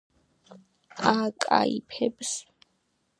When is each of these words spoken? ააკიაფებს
ააკიაფებს 1.11 2.31